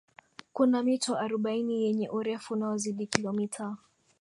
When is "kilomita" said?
3.07-3.77